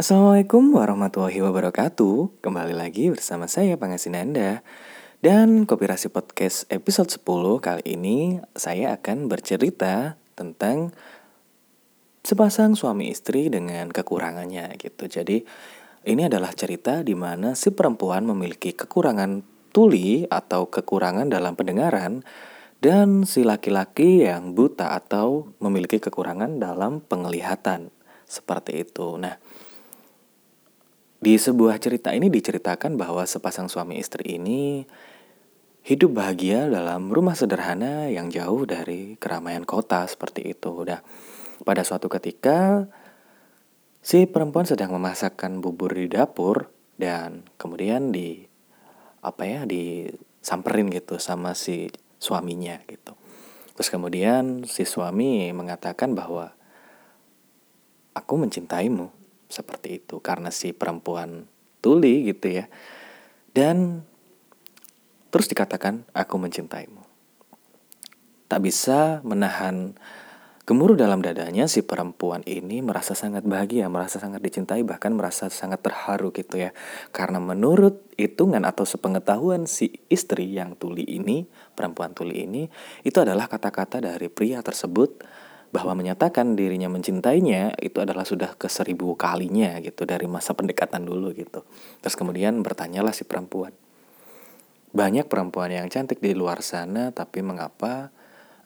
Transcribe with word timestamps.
Assalamualaikum 0.00 0.80
warahmatullahi 0.80 1.44
wabarakatuh. 1.44 2.40
Kembali 2.40 2.72
lagi 2.72 3.12
bersama 3.12 3.44
saya 3.44 3.76
Pangasinanda 3.76 4.64
Dan 5.20 5.68
Kopirasi 5.68 6.08
Podcast 6.08 6.64
episode 6.72 7.12
10 7.12 7.20
kali 7.60 7.84
ini 7.84 8.40
Saya 8.56 8.96
akan 8.96 9.28
bercerita 9.28 10.16
tentang 10.32 10.96
Sepasang 12.24 12.80
suami 12.80 13.12
istri 13.12 13.52
dengan 13.52 13.92
kekurangannya 13.92 14.72
gitu. 14.80 15.04
Jadi 15.04 15.44
ini 16.08 16.22
adalah 16.24 16.56
cerita 16.56 17.04
di 17.04 17.12
mana 17.12 17.52
si 17.52 17.68
perempuan 17.68 18.24
memiliki 18.24 18.72
kekurangan 18.72 19.44
tuli 19.68 20.24
atau 20.32 20.72
kekurangan 20.72 21.28
dalam 21.28 21.60
pendengaran 21.60 22.24
dan 22.80 23.28
si 23.28 23.44
laki-laki 23.44 24.24
yang 24.24 24.56
buta 24.56 24.96
atau 24.96 25.52
memiliki 25.60 26.00
kekurangan 26.00 26.56
dalam 26.56 27.04
penglihatan. 27.04 27.92
Seperti 28.24 28.88
itu. 28.88 29.20
Nah, 29.20 29.36
di 31.20 31.36
sebuah 31.36 31.76
cerita 31.76 32.16
ini 32.16 32.32
diceritakan 32.32 32.96
bahwa 32.96 33.28
sepasang 33.28 33.68
suami 33.68 34.00
istri 34.00 34.40
ini 34.40 34.88
hidup 35.84 36.16
bahagia 36.16 36.64
dalam 36.64 37.12
rumah 37.12 37.36
sederhana 37.36 38.08
yang 38.08 38.32
jauh 38.32 38.64
dari 38.64 39.20
keramaian 39.20 39.68
kota 39.68 40.08
seperti 40.08 40.56
itu. 40.56 40.72
Udah 40.72 41.04
pada 41.60 41.84
suatu 41.84 42.08
ketika 42.08 42.88
si 44.00 44.24
perempuan 44.24 44.64
sedang 44.64 44.96
memasakkan 44.96 45.60
bubur 45.60 45.92
di 45.92 46.08
dapur 46.08 46.72
dan 46.96 47.44
kemudian 47.60 48.16
di 48.16 48.48
apa 49.20 49.44
ya 49.44 49.60
disamperin 49.68 50.88
gitu 50.88 51.20
sama 51.20 51.52
si 51.52 51.92
suaminya 52.16 52.80
gitu. 52.88 53.12
Terus 53.76 53.92
kemudian 53.92 54.64
si 54.64 54.88
suami 54.88 55.52
mengatakan 55.52 56.16
bahwa 56.16 56.56
aku 58.16 58.40
mencintaimu 58.40 59.19
seperti 59.50 60.00
itu 60.00 60.22
karena 60.22 60.54
si 60.54 60.70
perempuan 60.70 61.50
tuli 61.82 62.30
gitu 62.30 62.62
ya. 62.62 62.70
Dan 63.50 64.06
terus 65.34 65.50
dikatakan 65.50 66.06
aku 66.14 66.38
mencintaimu. 66.38 67.02
Tak 68.46 68.60
bisa 68.62 69.22
menahan 69.26 69.98
gemuruh 70.70 70.94
dalam 70.94 71.18
dadanya 71.18 71.66
si 71.66 71.82
perempuan 71.82 72.46
ini 72.46 72.78
merasa 72.78 73.18
sangat 73.18 73.42
bahagia, 73.42 73.90
merasa 73.90 74.22
sangat 74.22 74.38
dicintai 74.38 74.86
bahkan 74.86 75.10
merasa 75.10 75.50
sangat 75.50 75.82
terharu 75.82 76.30
gitu 76.30 76.62
ya. 76.62 76.70
Karena 77.10 77.42
menurut 77.42 78.06
hitungan 78.14 78.62
atau 78.62 78.86
sepengetahuan 78.86 79.66
si 79.66 79.90
istri 80.06 80.46
yang 80.54 80.78
tuli 80.78 81.02
ini, 81.02 81.42
perempuan 81.74 82.14
tuli 82.14 82.46
ini, 82.46 82.70
itu 83.02 83.18
adalah 83.18 83.50
kata-kata 83.50 83.98
dari 83.98 84.30
pria 84.30 84.62
tersebut 84.62 85.26
bahwa 85.70 85.94
menyatakan 85.94 86.58
dirinya 86.58 86.90
mencintainya 86.90 87.78
itu 87.78 88.02
adalah 88.02 88.26
sudah 88.26 88.58
ke 88.58 88.66
seribu 88.66 89.14
kalinya 89.14 89.78
gitu 89.78 90.02
dari 90.02 90.26
masa 90.26 90.50
pendekatan 90.54 91.06
dulu 91.06 91.30
gitu. 91.30 91.62
Terus 92.02 92.18
kemudian 92.18 92.58
bertanyalah 92.66 93.14
si 93.14 93.22
perempuan. 93.22 93.70
Banyak 94.90 95.30
perempuan 95.30 95.70
yang 95.70 95.86
cantik 95.86 96.18
di 96.18 96.34
luar 96.34 96.66
sana 96.66 97.14
tapi 97.14 97.46
mengapa 97.46 98.10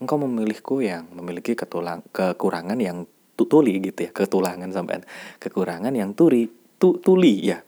engkau 0.01 0.17
memilihku 0.17 0.81
yang 0.81 1.05
memiliki 1.13 1.53
ketulang, 1.53 2.01
kekurangan 2.09 2.81
yang 2.81 3.05
tuli 3.37 3.85
gitu 3.85 4.09
ya, 4.09 4.11
ketulangan 4.11 4.73
sampai 4.73 5.05
kekurangan 5.37 5.93
yang 5.93 6.17
turi, 6.17 6.49
tu, 6.81 6.97
tuli 7.05 7.53
ya. 7.53 7.61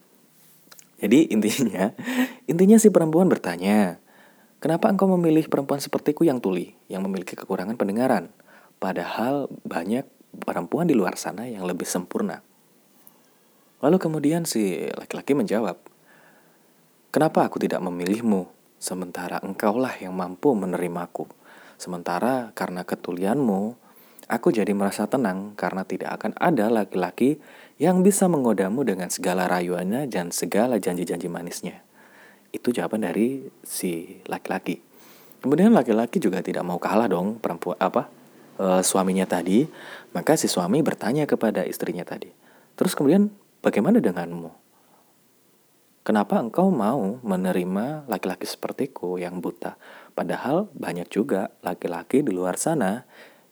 Jadi 0.97 1.29
intinya, 1.29 1.93
intinya 2.51 2.81
si 2.81 2.89
perempuan 2.89 3.29
bertanya, 3.29 4.01
kenapa 4.65 4.89
engkau 4.89 5.05
memilih 5.13 5.45
perempuan 5.53 5.77
sepertiku 5.77 6.25
yang 6.25 6.41
tuli, 6.41 6.73
yang 6.89 7.05
memiliki 7.05 7.37
kekurangan 7.37 7.77
pendengaran? 7.77 8.33
Padahal 8.77 9.49
banyak 9.65 10.05
perempuan 10.45 10.87
di 10.87 10.93
luar 10.93 11.17
sana 11.17 11.49
yang 11.49 11.65
lebih 11.65 11.89
sempurna. 11.89 12.45
Lalu 13.81 13.97
kemudian 14.01 14.45
si 14.45 14.85
laki-laki 14.97 15.33
menjawab, 15.37 15.77
Kenapa 17.17 17.49
aku 17.49 17.57
tidak 17.57 17.81
memilihmu, 17.81 18.45
sementara 18.77 19.41
engkaulah 19.41 19.97
yang 19.97 20.13
mampu 20.13 20.53
menerimaku. 20.53 21.25
Sementara 21.81 22.53
karena 22.53 22.85
ketulianmu, 22.85 23.73
aku 24.29 24.53
jadi 24.53 24.69
merasa 24.77 25.09
tenang 25.09 25.57
karena 25.57 25.89
tidak 25.89 26.21
akan 26.21 26.37
ada 26.37 26.69
laki-laki 26.69 27.41
yang 27.81 28.05
bisa 28.05 28.29
menggodamu 28.29 28.85
dengan 28.85 29.09
segala 29.09 29.49
rayuannya 29.49 30.13
dan 30.13 30.29
segala 30.29 30.77
janji-janji 30.77 31.25
manisnya. 31.33 31.81
Itu 32.53 32.69
jawaban 32.69 33.09
dari 33.09 33.49
si 33.65 34.21
laki-laki. 34.29 34.85
Kemudian 35.41 35.73
laki-laki 35.73 36.21
juga 36.21 36.45
tidak 36.45 36.69
mau 36.69 36.77
kalah 36.77 37.09
dong 37.09 37.41
perempuan 37.41 37.81
apa 37.81 38.13
uh, 38.61 38.83
suaminya 38.83 39.29
tadi, 39.29 39.65
maka 40.13 40.37
si 40.37 40.49
suami 40.49 40.81
bertanya 40.81 41.29
kepada 41.29 41.65
istrinya 41.65 42.05
tadi. 42.05 42.33
Terus 42.77 42.93
kemudian 42.93 43.33
bagaimana 43.65 44.01
denganmu? 44.01 44.53
Kenapa 46.07 46.39
engkau 46.39 46.71
mau 46.71 47.19
menerima 47.27 48.07
laki-laki 48.07 48.47
sepertiku 48.47 49.19
yang 49.19 49.43
buta? 49.43 49.75
Padahal 50.15 50.71
banyak 50.71 51.11
juga 51.11 51.51
laki-laki 51.67 52.23
di 52.23 52.31
luar 52.31 52.55
sana 52.63 53.03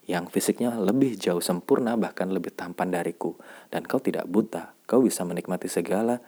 yang 0.06 0.30
fisiknya 0.30 0.76
lebih 0.78 1.18
jauh 1.18 1.42
sempurna 1.42 1.98
bahkan 1.98 2.30
lebih 2.30 2.54
tampan 2.54 2.94
dariku. 2.94 3.34
Dan 3.74 3.82
kau 3.82 3.98
tidak 3.98 4.30
buta, 4.30 4.70
kau 4.86 5.02
bisa 5.02 5.26
menikmati 5.26 5.66
segala 5.66 6.22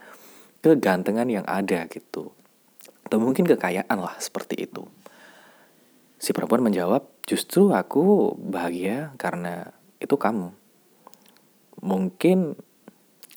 kegantengan 0.67 1.31
yang 1.31 1.47
ada 1.47 1.87
gitu. 1.87 2.35
Atau 3.07 3.23
mungkin 3.23 3.47
kekayaan 3.47 3.99
lah 4.03 4.19
seperti 4.19 4.67
itu. 4.67 4.83
Si 6.16 6.32
perempuan 6.32 6.65
menjawab, 6.65 7.04
justru 7.28 7.72
aku 7.77 8.32
bahagia 8.41 9.12
karena 9.21 9.72
itu 10.00 10.16
kamu. 10.16 10.53
Mungkin 11.84 12.56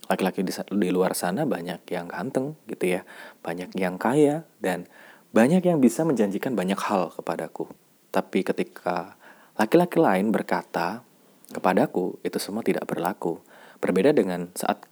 laki-laki 0.10 0.42
di, 0.42 0.52
di 0.56 0.90
luar 0.90 1.14
sana 1.14 1.46
banyak 1.46 1.86
yang 1.92 2.10
ganteng 2.10 2.56
gitu 2.66 3.00
ya. 3.00 3.02
Banyak 3.44 3.76
yang 3.76 4.00
kaya 4.00 4.48
dan 4.64 4.90
banyak 5.30 5.62
yang 5.62 5.78
bisa 5.78 6.02
menjanjikan 6.02 6.58
banyak 6.58 6.80
hal 6.82 7.14
kepadaku. 7.14 7.70
Tapi 8.10 8.42
ketika 8.42 9.20
laki-laki 9.54 10.02
lain 10.02 10.34
berkata 10.34 11.06
kepadaku, 11.54 12.18
itu 12.26 12.42
semua 12.42 12.66
tidak 12.66 12.90
berlaku. 12.90 13.38
Berbeda 13.78 14.10
dengan 14.16 14.50
saat 14.58 14.90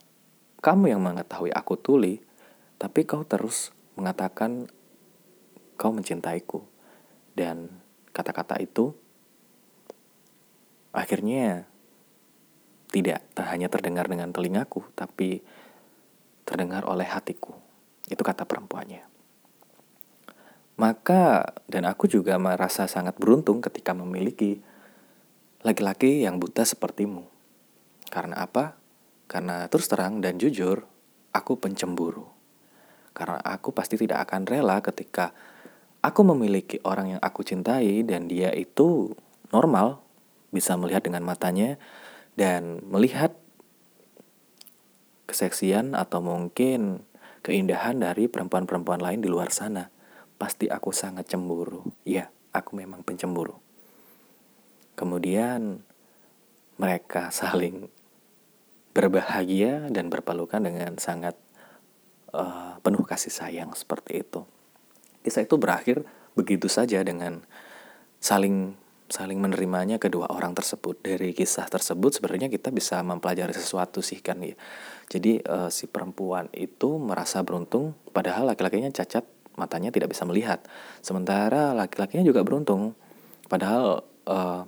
kamu 0.61 0.93
yang 0.93 1.01
mengetahui 1.01 1.49
aku 1.49 1.73
tuli, 1.81 2.21
tapi 2.77 3.09
kau 3.09 3.25
terus 3.25 3.73
mengatakan 3.97 4.69
kau 5.73 5.89
mencintaiku. 5.89 6.61
Dan 7.37 7.69
kata-kata 8.09 8.57
itu 8.57 8.97
akhirnya 10.89 11.69
tidak 12.89 13.21
hanya 13.37 13.69
terdengar 13.69 14.09
dengan 14.09 14.33
telingaku, 14.33 14.81
tapi 14.97 15.45
terdengar 16.49 16.81
oleh 16.89 17.05
hatiku. 17.05 17.53
Itu 18.09 18.25
kata 18.25 18.49
perempuannya. 18.49 19.05
Maka, 20.81 21.53
dan 21.69 21.85
aku 21.85 22.09
juga 22.09 22.41
merasa 22.41 22.89
sangat 22.89 23.17
beruntung 23.21 23.61
ketika 23.61 23.93
memiliki 23.93 24.61
laki-laki 25.61 26.25
yang 26.25 26.41
buta 26.41 26.65
sepertimu. 26.65 27.25
Karena 28.09 28.45
apa? 28.45 28.77
Karena 29.27 29.67
terus 29.67 29.89
terang 29.91 30.23
dan 30.23 30.39
jujur, 30.39 30.85
aku 31.33 31.59
pencemburu. 31.59 32.29
Karena 33.11 33.41
aku 33.41 33.73
pasti 33.73 33.97
tidak 33.97 34.29
akan 34.29 34.45
rela 34.45 34.79
ketika 34.85 35.33
aku 36.07 36.23
memiliki 36.23 36.79
orang 36.87 37.19
yang 37.19 37.21
aku 37.21 37.43
cintai 37.43 37.99
dan 38.07 38.31
dia 38.31 38.55
itu 38.55 39.11
normal, 39.51 39.99
bisa 40.55 40.79
melihat 40.79 41.03
dengan 41.03 41.27
matanya 41.27 41.75
dan 42.39 42.79
melihat 42.87 43.35
keseksian 45.27 45.91
atau 45.91 46.23
mungkin 46.23 47.03
keindahan 47.43 47.99
dari 47.99 48.31
perempuan-perempuan 48.31 49.03
lain 49.03 49.19
di 49.19 49.27
luar 49.27 49.51
sana. 49.51 49.91
Pasti 50.39 50.71
aku 50.71 50.95
sangat 50.95 51.27
cemburu. 51.27 51.83
Ya, 52.07 52.31
aku 52.55 52.79
memang 52.79 53.03
pencemburu. 53.03 53.59
Kemudian 54.95 55.83
mereka 56.79 57.35
saling 57.35 57.91
berbahagia 58.95 59.91
dan 59.91 60.07
berpelukan 60.07 60.63
dengan 60.63 60.95
sangat 60.95 61.35
uh, 62.31 62.79
penuh 62.79 63.03
kasih 63.03 63.29
sayang 63.29 63.75
seperti 63.75 64.23
itu 64.23 64.47
kisah 65.27 65.43
itu 65.43 65.59
berakhir 65.59 66.07
begitu 66.39 66.71
saja 66.71 67.03
dengan 67.03 67.43
saling 68.23 68.79
saling 69.11 69.39
menerimanya 69.39 69.99
kedua 69.99 70.31
orang 70.31 70.55
tersebut. 70.55 71.03
Dari 71.03 71.35
kisah 71.35 71.67
tersebut 71.67 72.15
sebenarnya 72.15 72.47
kita 72.47 72.71
bisa 72.71 73.03
mempelajari 73.03 73.51
sesuatu 73.51 73.99
sih 73.99 74.23
kan 74.23 74.39
ya. 74.39 74.55
Jadi 75.11 75.43
uh, 75.43 75.67
si 75.67 75.91
perempuan 75.91 76.47
itu 76.55 76.95
merasa 76.95 77.43
beruntung 77.43 77.95
padahal 78.15 78.47
laki-lakinya 78.47 78.91
cacat 78.91 79.27
matanya 79.59 79.91
tidak 79.91 80.15
bisa 80.15 80.23
melihat. 80.23 80.63
Sementara 81.03 81.75
laki-lakinya 81.75 82.23
juga 82.23 82.43
beruntung 82.47 82.95
padahal 83.51 84.03
uh, 84.27 84.63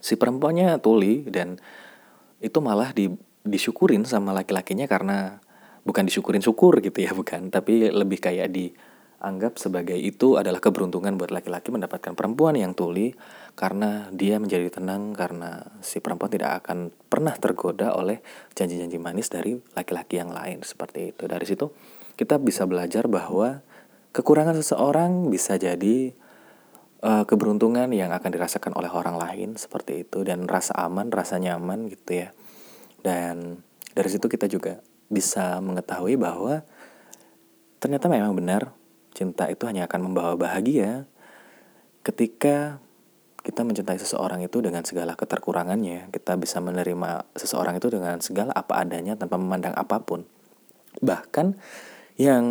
si 0.00 0.16
perempuannya 0.16 0.80
tuli 0.80 1.24
dan 1.28 1.56
itu 2.44 2.60
malah 2.60 2.92
di, 2.92 3.08
disyukurin 3.44 4.04
sama 4.04 4.36
laki-lakinya 4.36 4.84
karena 4.84 5.40
bukan 5.84 6.04
disyukurin 6.08 6.44
syukur 6.44 6.80
gitu 6.84 7.00
ya 7.00 7.16
bukan 7.20 7.48
tapi 7.48 7.88
lebih 7.88 8.20
kayak 8.20 8.52
di 8.52 8.72
anggap 9.24 9.56
sebagai 9.56 9.96
itu 9.96 10.36
adalah 10.36 10.60
keberuntungan 10.60 11.16
buat 11.16 11.32
laki-laki 11.32 11.72
mendapatkan 11.72 12.12
perempuan 12.12 12.60
yang 12.60 12.76
tuli 12.76 13.16
karena 13.56 14.12
dia 14.12 14.36
menjadi 14.36 14.68
tenang 14.68 15.16
karena 15.16 15.64
si 15.80 16.04
perempuan 16.04 16.28
tidak 16.28 16.60
akan 16.60 16.92
pernah 17.08 17.32
tergoda 17.32 17.96
oleh 17.96 18.20
janji-janji 18.52 19.00
manis 19.00 19.32
dari 19.32 19.56
laki-laki 19.72 20.20
yang 20.20 20.30
lain 20.30 20.60
seperti 20.60 21.16
itu. 21.16 21.24
Dari 21.24 21.48
situ 21.48 21.72
kita 22.20 22.36
bisa 22.36 22.68
belajar 22.68 23.08
bahwa 23.08 23.64
kekurangan 24.12 24.60
seseorang 24.60 25.32
bisa 25.32 25.56
jadi 25.56 26.12
uh, 27.00 27.24
keberuntungan 27.24 27.88
yang 27.96 28.12
akan 28.12 28.30
dirasakan 28.30 28.76
oleh 28.76 28.92
orang 28.92 29.16
lain 29.16 29.48
seperti 29.56 30.04
itu 30.04 30.20
dan 30.22 30.44
rasa 30.44 30.76
aman, 30.84 31.08
rasa 31.08 31.40
nyaman 31.40 31.88
gitu 31.88 32.22
ya. 32.22 32.28
Dan 33.00 33.64
dari 33.96 34.08
situ 34.12 34.28
kita 34.28 34.44
juga 34.46 34.84
bisa 35.08 35.60
mengetahui 35.64 36.20
bahwa 36.20 36.64
ternyata 37.80 38.08
memang 38.08 38.32
benar 38.32 38.83
cinta 39.14 39.46
itu 39.48 39.64
hanya 39.70 39.86
akan 39.86 40.10
membawa 40.10 40.34
bahagia 40.34 41.06
ketika 42.04 42.82
kita 43.44 43.60
mencintai 43.60 44.00
seseorang 44.00 44.40
itu 44.40 44.64
dengan 44.64 44.82
segala 44.88 45.14
keterkurangannya. 45.14 46.08
Kita 46.10 46.34
bisa 46.40 46.64
menerima 46.64 47.28
seseorang 47.36 47.76
itu 47.76 47.92
dengan 47.92 48.18
segala 48.24 48.56
apa 48.56 48.80
adanya 48.80 49.14
tanpa 49.14 49.36
memandang 49.36 49.76
apa 49.76 50.00
pun. 50.00 50.24
Bahkan 51.00 51.54
yang 52.16 52.44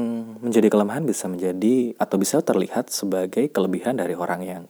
menjadi 0.44 0.70
kelemahan 0.70 1.08
bisa 1.08 1.26
menjadi 1.32 1.98
atau 1.98 2.20
bisa 2.20 2.44
terlihat 2.46 2.94
sebagai 2.94 3.48
kelebihan 3.50 3.98
dari 3.98 4.14
orang 4.14 4.42
yang 4.44 4.64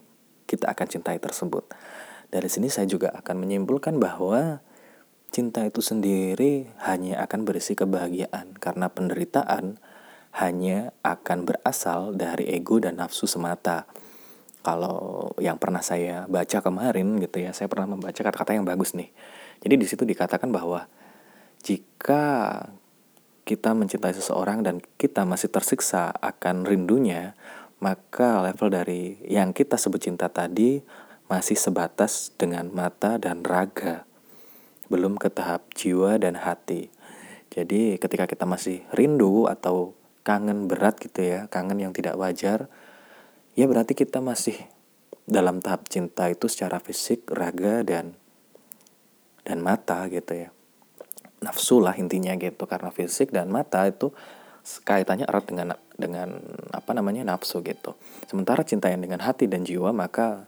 kita 0.47 0.71
akan 0.71 0.87
cintai 0.87 1.17
tersebut. 1.19 1.67
Dari 2.31 2.47
sini 2.47 2.71
saya 2.71 2.87
juga 2.87 3.11
akan 3.11 3.43
menyimpulkan 3.43 3.99
bahwa 3.99 4.63
cinta 5.33 5.65
itu 5.65 5.81
sendiri 5.81 6.69
hanya 6.87 7.25
akan 7.25 7.43
berisi 7.43 7.73
kebahagiaan 7.73 8.53
karena 8.61 8.87
penderitaan 8.93 9.81
hanya 10.33 10.89
akan 11.05 11.45
berasal 11.45 12.17
dari 12.17 12.49
ego 12.49 12.81
dan 12.81 12.97
nafsu 12.97 13.29
semata. 13.29 13.85
Kalau 14.63 15.29
yang 15.37 15.59
pernah 15.59 15.83
saya 15.83 16.25
baca 16.25 16.63
kemarin 16.63 17.19
gitu 17.21 17.43
ya, 17.43 17.51
saya 17.53 17.69
pernah 17.69 17.93
membaca 17.93 18.17
kata-kata 18.17 18.55
yang 18.57 18.65
bagus 18.65 18.97
nih. 18.97 19.11
Jadi 19.61 19.75
di 19.77 19.85
situ 19.85 20.07
dikatakan 20.07 20.49
bahwa 20.49 20.89
jika 21.61 22.23
kita 23.43 23.75
mencintai 23.75 24.15
seseorang 24.15 24.63
dan 24.63 24.79
kita 24.95 25.27
masih 25.27 25.51
tersiksa 25.51 26.15
akan 26.15 26.63
rindunya, 26.63 27.35
maka 27.83 28.39
level 28.39 28.71
dari 28.71 29.19
yang 29.27 29.51
kita 29.51 29.75
sebut 29.75 29.99
cinta 29.99 30.31
tadi 30.31 30.79
masih 31.27 31.59
sebatas 31.59 32.31
dengan 32.39 32.71
mata 32.71 33.19
dan 33.19 33.43
raga, 33.43 34.07
belum 34.87 35.19
ke 35.19 35.27
tahap 35.27 35.67
jiwa 35.75 36.15
dan 36.15 36.39
hati. 36.39 36.87
Jadi 37.51 37.99
ketika 37.99 38.25
kita 38.25 38.47
masih 38.47 38.81
rindu 38.95 39.45
atau 39.45 39.93
kangen 40.23 40.71
berat 40.71 40.99
gitu 40.99 41.23
ya, 41.23 41.51
kangen 41.51 41.79
yang 41.83 41.91
tidak 41.91 42.15
wajar, 42.15 42.71
ya 43.53 43.67
berarti 43.67 43.93
kita 43.93 44.23
masih 44.23 44.55
dalam 45.23 45.63
tahap 45.63 45.87
cinta 45.87 46.27
itu 46.27 46.47
secara 46.51 46.79
fisik, 46.79 47.27
raga 47.31 47.83
dan 47.83 48.15
dan 49.43 49.59
mata 49.59 50.07
gitu 50.07 50.47
ya. 50.47 50.49
Nafsu 51.43 51.83
lah 51.83 51.95
intinya 51.99 52.31
gitu 52.39 52.63
karena 52.63 52.89
fisik 52.91 53.35
dan 53.35 53.51
mata 53.51 53.83
itu 53.83 54.15
kaitannya 54.87 55.27
erat 55.27 55.43
dengan 55.43 55.75
dengan 55.99 56.39
apa 56.71 56.95
namanya 56.95 57.27
nafsu 57.27 57.59
gitu. 57.59 57.99
Sementara 58.31 58.63
cinta 58.63 58.87
yang 58.87 59.03
dengan 59.03 59.19
hati 59.19 59.51
dan 59.51 59.67
jiwa 59.67 59.91
maka 59.91 60.47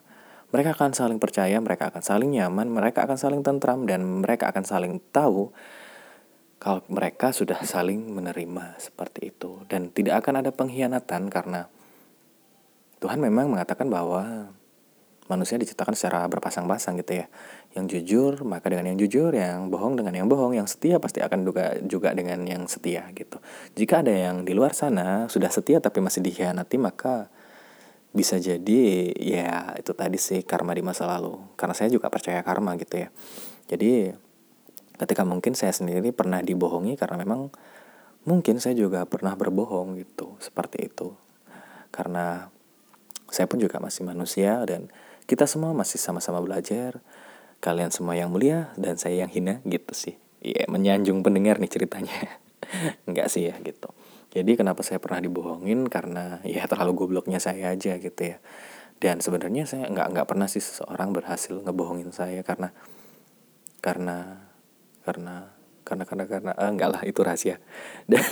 mereka 0.55 0.71
akan 0.71 0.95
saling 0.95 1.19
percaya, 1.19 1.59
mereka 1.59 1.91
akan 1.91 1.99
saling 1.99 2.31
nyaman, 2.31 2.71
mereka 2.71 3.03
akan 3.03 3.19
saling 3.19 3.41
tentram 3.43 3.83
dan 3.83 4.23
mereka 4.23 4.47
akan 4.55 4.63
saling 4.63 5.03
tahu 5.11 5.51
kalau 6.65 6.81
mereka 6.89 7.29
sudah 7.29 7.61
saling 7.61 8.09
menerima 8.09 8.81
seperti 8.81 9.29
itu 9.29 9.61
dan 9.69 9.93
tidak 9.93 10.25
akan 10.25 10.41
ada 10.41 10.49
pengkhianatan 10.49 11.29
karena 11.29 11.69
Tuhan 12.97 13.21
memang 13.21 13.53
mengatakan 13.53 13.85
bahwa 13.85 14.49
manusia 15.29 15.61
diciptakan 15.61 15.93
secara 15.93 16.25
berpasang-pasang 16.25 16.97
gitu 17.05 17.21
ya. 17.21 17.29
Yang 17.77 17.85
jujur 18.01 18.33
maka 18.49 18.73
dengan 18.73 18.89
yang 18.89 18.97
jujur, 18.97 19.29
yang 19.29 19.69
bohong 19.69 19.93
dengan 19.93 20.17
yang 20.17 20.25
bohong, 20.25 20.57
yang 20.57 20.65
setia 20.65 20.97
pasti 20.97 21.21
akan 21.21 21.45
juga 21.45 21.77
juga 21.85 22.17
dengan 22.17 22.41
yang 22.49 22.65
setia 22.65 23.13
gitu. 23.13 23.37
Jika 23.77 24.01
ada 24.01 24.09
yang 24.09 24.41
di 24.41 24.57
luar 24.57 24.73
sana 24.73 25.29
sudah 25.29 25.53
setia 25.53 25.77
tapi 25.77 26.01
masih 26.01 26.25
dikhianati 26.25 26.81
maka 26.81 27.29
bisa 28.09 28.41
jadi 28.41 29.13
ya 29.21 29.77
itu 29.77 29.93
tadi 29.93 30.17
sih 30.17 30.41
karma 30.41 30.73
di 30.73 30.81
masa 30.81 31.05
lalu. 31.05 31.37
Karena 31.53 31.77
saya 31.77 31.93
juga 31.93 32.09
percaya 32.09 32.41
karma 32.41 32.73
gitu 32.73 33.05
ya. 33.05 33.13
Jadi 33.69 34.24
ketika 34.95 35.27
mungkin 35.27 35.53
saya 35.53 35.71
sendiri 35.75 36.11
pernah 36.15 36.39
dibohongi 36.39 36.95
karena 36.95 37.19
memang 37.21 37.51
mungkin 38.25 38.57
saya 38.57 38.73
juga 38.73 39.05
pernah 39.05 39.37
berbohong 39.37 39.99
gitu 40.01 40.35
seperti 40.41 40.89
itu. 40.91 41.13
Karena 41.93 42.49
saya 43.29 43.45
pun 43.47 43.61
juga 43.61 43.79
masih 43.79 44.03
manusia 44.03 44.61
dan 44.67 44.89
kita 45.25 45.49
semua 45.49 45.73
masih 45.73 45.97
sama-sama 45.97 46.41
belajar 46.41 47.01
kalian 47.63 47.89
semua 47.89 48.13
yang 48.13 48.29
mulia 48.29 48.69
dan 48.77 48.99
saya 48.99 49.25
yang 49.25 49.31
hina 49.31 49.61
gitu 49.65 49.93
sih. 49.95 50.15
Iya 50.45 50.69
menyanjung 50.69 51.25
pendengar 51.25 51.57
nih 51.57 51.71
ceritanya. 51.71 52.13
Enggak 53.09 53.33
sih 53.33 53.49
ya 53.49 53.57
gitu. 53.63 53.89
Jadi 54.35 54.59
kenapa 54.59 54.83
saya 54.83 54.99
pernah 54.99 55.23
dibohongin? 55.23 55.87
Karena 55.87 56.43
ya 56.43 56.67
terlalu 56.67 56.93
gobloknya 57.07 57.39
saya 57.39 57.71
aja 57.71 57.97
gitu 57.97 58.21
ya. 58.21 58.37
Dan 58.99 59.23
sebenarnya 59.23 59.65
saya 59.65 59.87
nggak 59.87 60.07
nggak 60.11 60.27
pernah 60.27 60.45
sih 60.45 60.61
seseorang 60.61 61.15
berhasil 61.15 61.55
ngebohongin 61.63 62.11
saya 62.11 62.43
karena 62.43 62.75
karena 63.81 64.44
karena 65.05 65.53
karena 65.85 66.03
karena 66.03 66.25
karena 66.25 66.51
eh, 66.57 66.69
enggak 66.73 66.89
lah 66.89 67.01
itu 67.05 67.21
rahasia. 67.21 67.61
Dan 68.09 68.25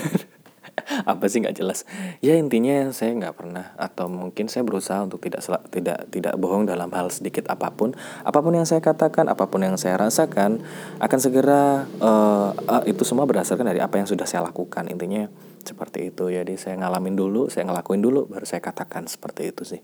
apa 1.05 1.29
sih 1.29 1.43
nggak 1.43 1.57
jelas. 1.57 1.85
Ya 2.19 2.33
intinya 2.33 2.89
saya 2.89 3.13
nggak 3.13 3.35
pernah 3.37 3.77
atau 3.77 4.09
mungkin 4.09 4.49
saya 4.49 4.65
berusaha 4.65 5.05
untuk 5.05 5.21
tidak 5.21 5.45
tidak 5.69 6.09
tidak 6.09 6.33
bohong 6.41 6.65
dalam 6.65 6.89
hal 6.91 7.13
sedikit 7.13 7.45
apa 7.53 7.69
pun. 7.71 7.93
Apa 8.25 8.41
pun 8.41 8.57
yang 8.57 8.65
saya 8.65 8.81
katakan 8.81 9.29
apa 9.29 9.45
pun 9.47 9.61
yang 9.61 9.77
saya 9.77 10.01
rasakan 10.01 10.65
akan 10.97 11.19
segera 11.21 11.85
uh, 12.01 12.57
uh, 12.57 12.83
itu 12.89 13.05
semua 13.05 13.29
berdasarkan 13.29 13.69
dari 13.69 13.79
apa 13.79 14.01
yang 14.01 14.09
sudah 14.09 14.25
saya 14.25 14.41
lakukan. 14.43 14.89
Intinya 14.89 15.29
seperti 15.61 16.09
itu. 16.09 16.33
Jadi 16.33 16.57
saya 16.57 16.75
ngalamin 16.81 17.15
dulu 17.15 17.53
saya 17.53 17.69
ngelakuin 17.69 18.01
dulu 18.01 18.25
baru 18.25 18.43
saya 18.49 18.59
katakan 18.59 19.05
seperti 19.05 19.53
itu 19.53 19.63
sih. 19.63 19.81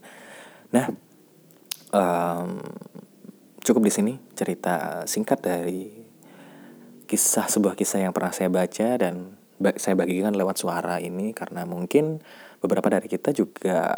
Nah 0.74 0.89
um, 1.94 2.59
cukup 3.62 3.85
di 3.85 3.92
sini 3.94 4.13
cerita 4.33 5.06
singkat 5.06 5.39
dari 5.44 5.98
kisah 7.09 7.50
sebuah 7.50 7.73
kisah 7.73 8.06
yang 8.06 8.13
pernah 8.13 8.29
saya 8.29 8.53
baca 8.53 9.01
dan 9.01 9.33
saya 9.81 9.97
bagikan 9.97 10.38
lewat 10.38 10.61
suara 10.61 11.01
ini 11.01 11.33
karena 11.33 11.65
mungkin 11.65 12.21
beberapa 12.61 12.85
dari 12.94 13.09
kita 13.09 13.33
juga 13.33 13.97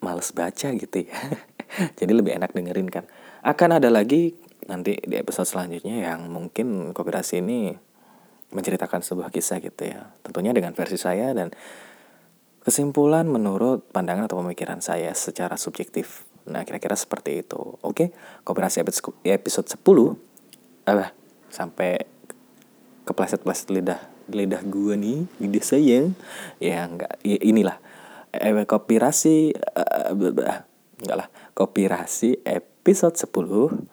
males 0.00 0.32
baca 0.32 0.72
gitu 0.72 1.04
ya. 1.04 1.20
Jadi 2.00 2.12
lebih 2.16 2.32
enak 2.32 2.56
dengerin 2.56 2.88
kan. 2.88 3.04
Akan 3.44 3.76
ada 3.76 3.92
lagi 3.92 4.32
nanti 4.64 4.96
di 5.04 5.20
episode 5.20 5.44
selanjutnya 5.44 6.08
yang 6.08 6.32
mungkin 6.32 6.96
kooperasi 6.96 7.44
ini 7.44 7.76
menceritakan 8.56 9.04
sebuah 9.04 9.28
kisah 9.28 9.60
gitu 9.60 9.84
ya. 9.84 10.08
Tentunya 10.24 10.56
dengan 10.56 10.72
versi 10.72 10.96
saya 10.96 11.36
dan 11.36 11.52
kesimpulan 12.64 13.28
menurut 13.28 13.84
pandangan 13.92 14.24
atau 14.24 14.40
pemikiran 14.40 14.80
saya 14.80 15.12
secara 15.12 15.60
subjektif. 15.60 16.24
Nah, 16.48 16.64
kira-kira 16.64 16.96
seperti 16.96 17.44
itu. 17.44 17.76
Oke, 17.84 18.16
kooperasi 18.48 18.80
episode 19.28 19.68
10 19.68 19.84
apa 20.88 21.12
sampai 21.52 22.13
kepleset-pleset 23.04 23.68
lidah 23.72 24.00
lidah 24.32 24.62
gue 24.64 24.94
nih 24.96 25.18
lidah 25.40 25.64
saya. 25.64 26.00
Ya 26.60 26.88
enggak 26.88 27.20
ya 27.20 27.38
inilah. 27.40 27.78
Eh, 28.34 28.66
kopirasi 28.66 29.54
uh, 29.54 30.12
enggak 31.00 31.16
lah. 31.16 31.28
Kopirasi 31.54 32.42
episode 32.42 33.14
10 33.14 33.88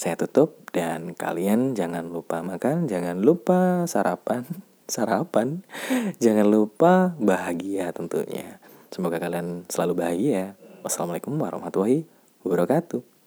saya 0.00 0.16
tutup 0.16 0.64
dan 0.72 1.12
kalian 1.12 1.76
jangan 1.76 2.08
lupa 2.08 2.40
makan 2.40 2.88
jangan 2.88 3.20
lupa 3.20 3.84
sarapan 3.84 4.48
sarapan. 4.94 5.64
Jangan 6.18 6.46
lupa 6.48 7.14
bahagia 7.18 7.92
tentunya. 7.92 8.58
Semoga 8.90 9.22
kalian 9.22 9.68
selalu 9.70 10.02
bahagia. 10.02 10.58
Wassalamualaikum 10.80 11.36
warahmatullahi 11.36 12.08
wabarakatuh 12.42 13.19